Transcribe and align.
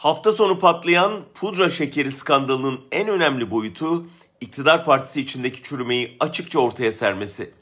Hafta 0.00 0.32
sonu 0.32 0.58
patlayan 0.58 1.20
pudra 1.34 1.70
şekeri 1.70 2.12
skandalının 2.12 2.80
en 2.92 3.08
önemli 3.08 3.50
boyutu 3.50 4.06
iktidar 4.40 4.84
partisi 4.84 5.20
içindeki 5.20 5.62
çürümeyi 5.62 6.16
açıkça 6.20 6.58
ortaya 6.58 6.92
sermesi. 6.92 7.54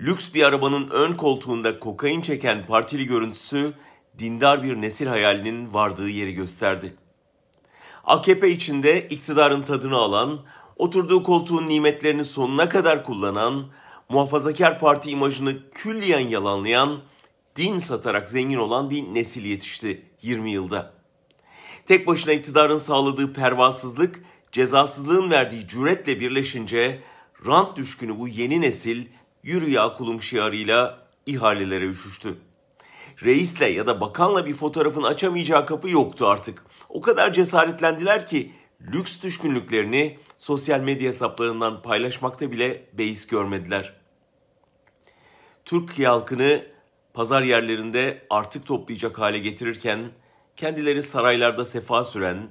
Lüks 0.00 0.34
bir 0.34 0.42
arabanın 0.42 0.90
ön 0.90 1.12
koltuğunda 1.12 1.78
kokain 1.78 2.20
çeken 2.20 2.66
partili 2.66 3.06
görüntüsü 3.06 3.72
dindar 4.18 4.62
bir 4.62 4.80
nesil 4.80 5.06
hayalinin 5.06 5.74
vardığı 5.74 6.08
yeri 6.08 6.34
gösterdi. 6.34 6.94
AKP 8.04 8.48
içinde 8.48 9.08
iktidarın 9.08 9.62
tadını 9.62 9.96
alan, 9.96 10.40
oturduğu 10.76 11.22
koltuğun 11.22 11.68
nimetlerini 11.68 12.24
sonuna 12.24 12.68
kadar 12.68 13.04
kullanan, 13.04 13.66
muhafazakar 14.08 14.78
parti 14.78 15.10
imajını 15.10 15.70
külliyen 15.70 16.28
yalanlayan, 16.28 17.00
din 17.56 17.78
satarak 17.78 18.30
zengin 18.30 18.58
olan 18.58 18.90
bir 18.90 19.02
nesil 19.02 19.44
yetişti 19.44 20.02
20 20.22 20.50
yılda. 20.50 21.01
Tek 21.86 22.06
başına 22.06 22.32
iktidarın 22.32 22.76
sağladığı 22.76 23.32
pervasızlık, 23.32 24.20
cezasızlığın 24.52 25.30
verdiği 25.30 25.68
cüretle 25.68 26.20
birleşince 26.20 27.00
rant 27.46 27.76
düşkünü 27.76 28.18
bu 28.18 28.28
yeni 28.28 28.60
nesil 28.60 29.06
yürü 29.42 29.70
ya 29.70 29.94
kulum 29.94 30.22
şiarıyla 30.22 31.06
ihalelere 31.26 31.86
üşüştü. 31.86 32.36
Reisle 33.24 33.66
ya 33.66 33.86
da 33.86 34.00
bakanla 34.00 34.46
bir 34.46 34.54
fotoğrafın 34.54 35.02
açamayacağı 35.02 35.66
kapı 35.66 35.90
yoktu 35.90 36.26
artık. 36.26 36.64
O 36.88 37.00
kadar 37.00 37.32
cesaretlendiler 37.32 38.26
ki 38.26 38.52
lüks 38.92 39.22
düşkünlüklerini 39.22 40.18
sosyal 40.38 40.80
medya 40.80 41.08
hesaplarından 41.08 41.82
paylaşmakta 41.82 42.50
bile 42.50 42.84
beis 42.92 43.26
görmediler. 43.26 43.92
Türk 45.64 45.98
halkını 45.98 46.62
pazar 47.14 47.42
yerlerinde 47.42 48.26
artık 48.30 48.66
toplayacak 48.66 49.18
hale 49.18 49.38
getirirken 49.38 49.98
kendileri 50.56 51.02
saraylarda 51.02 51.64
sefa 51.64 52.04
süren, 52.04 52.48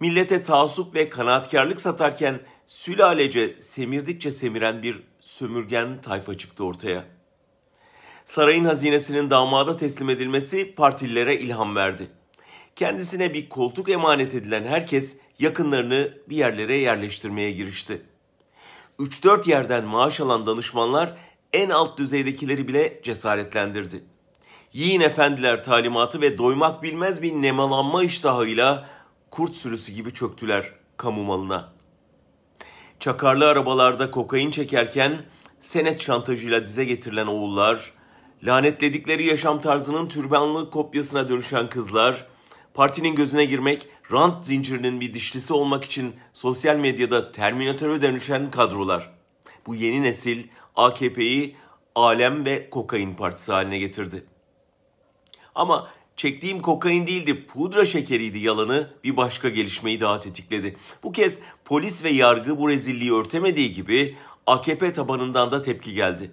millete 0.00 0.42
taassup 0.42 0.94
ve 0.94 1.08
kanaatkarlık 1.08 1.80
satarken 1.80 2.40
sülalece 2.66 3.58
semirdikçe 3.58 4.32
semiren 4.32 4.82
bir 4.82 5.02
sömürgen 5.20 6.00
tayfa 6.00 6.34
çıktı 6.34 6.64
ortaya. 6.64 7.04
Sarayın 8.24 8.64
hazinesinin 8.64 9.30
damada 9.30 9.76
teslim 9.76 10.10
edilmesi 10.10 10.74
partililere 10.74 11.38
ilham 11.38 11.76
verdi. 11.76 12.10
Kendisine 12.76 13.34
bir 13.34 13.48
koltuk 13.48 13.88
emanet 13.88 14.34
edilen 14.34 14.64
herkes 14.64 15.16
yakınlarını 15.38 16.18
bir 16.28 16.36
yerlere 16.36 16.76
yerleştirmeye 16.76 17.52
girişti. 17.52 18.02
3-4 18.98 19.50
yerden 19.50 19.84
maaş 19.84 20.20
alan 20.20 20.46
danışmanlar 20.46 21.16
en 21.52 21.70
alt 21.70 21.98
düzeydekileri 21.98 22.68
bile 22.68 23.00
cesaretlendirdi. 23.02 24.04
Yiyin 24.72 25.00
efendiler 25.00 25.64
talimatı 25.64 26.20
ve 26.20 26.38
doymak 26.38 26.82
bilmez 26.82 27.22
bir 27.22 27.32
nemalanma 27.32 28.04
iştahıyla 28.04 28.88
kurt 29.30 29.56
sürüsü 29.56 29.92
gibi 29.92 30.14
çöktüler 30.14 30.72
kamu 30.96 31.24
malına. 31.24 31.72
Çakarlı 33.00 33.48
arabalarda 33.48 34.10
kokain 34.10 34.50
çekerken 34.50 35.24
senet 35.60 36.02
şantajıyla 36.02 36.66
dize 36.66 36.84
getirilen 36.84 37.26
oğullar, 37.26 37.92
lanetledikleri 38.42 39.26
yaşam 39.26 39.60
tarzının 39.60 40.08
türbanlı 40.08 40.70
kopyasına 40.70 41.28
dönüşen 41.28 41.68
kızlar, 41.68 42.26
partinin 42.74 43.14
gözüne 43.14 43.44
girmek, 43.44 43.88
rant 44.12 44.46
zincirinin 44.46 45.00
bir 45.00 45.14
dişlisi 45.14 45.52
olmak 45.52 45.84
için 45.84 46.14
sosyal 46.32 46.76
medyada 46.76 47.32
terminatöre 47.32 48.02
dönüşen 48.02 48.50
kadrolar. 48.50 49.10
Bu 49.66 49.74
yeni 49.74 50.02
nesil 50.02 50.44
AKP'yi 50.76 51.56
alem 51.94 52.44
ve 52.44 52.70
kokain 52.70 53.14
partisi 53.14 53.52
haline 53.52 53.78
getirdi. 53.78 54.24
Ama 55.54 55.88
çektiğim 56.16 56.60
kokain 56.60 57.06
değildi, 57.06 57.46
pudra 57.46 57.84
şekeriydi 57.84 58.38
yalanı 58.38 58.90
bir 59.04 59.16
başka 59.16 59.48
gelişmeyi 59.48 60.00
daha 60.00 60.20
tetikledi. 60.20 60.76
Bu 61.02 61.12
kez 61.12 61.38
polis 61.64 62.04
ve 62.04 62.10
yargı 62.10 62.58
bu 62.58 62.68
rezilliği 62.68 63.14
örtemediği 63.14 63.72
gibi 63.72 64.16
AKP 64.46 64.92
tabanından 64.92 65.52
da 65.52 65.62
tepki 65.62 65.94
geldi. 65.94 66.30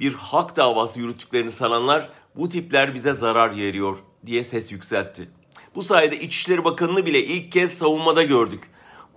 Bir 0.00 0.14
hak 0.14 0.56
davası 0.56 1.00
yürüttüklerini 1.00 1.50
sananlar 1.50 2.08
bu 2.36 2.48
tipler 2.48 2.94
bize 2.94 3.12
zarar 3.12 3.56
veriyor 3.56 3.98
diye 4.26 4.44
ses 4.44 4.72
yükseltti. 4.72 5.28
Bu 5.74 5.82
sayede 5.82 6.20
İçişleri 6.20 6.64
Bakanı'nı 6.64 7.06
bile 7.06 7.24
ilk 7.24 7.52
kez 7.52 7.72
savunmada 7.72 8.22
gördük. 8.22 8.62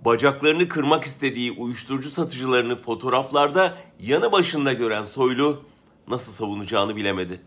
Bacaklarını 0.00 0.68
kırmak 0.68 1.04
istediği 1.04 1.52
uyuşturucu 1.52 2.10
satıcılarını 2.10 2.76
fotoğraflarda 2.76 3.74
yanı 4.00 4.32
başında 4.32 4.72
gören 4.72 5.02
Soylu 5.02 5.62
nasıl 6.08 6.32
savunacağını 6.32 6.96
bilemedi. 6.96 7.40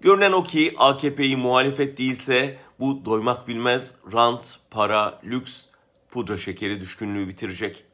Görünen 0.00 0.32
o 0.32 0.42
ki 0.42 0.74
AKP'yi 0.78 1.36
muhalefet 1.36 1.98
değilse 1.98 2.58
bu 2.80 3.04
doymak 3.04 3.48
bilmez 3.48 3.94
rant, 4.12 4.58
para, 4.70 5.20
lüks, 5.24 5.64
pudra 6.10 6.36
şekeri 6.36 6.80
düşkünlüğü 6.80 7.28
bitirecek. 7.28 7.84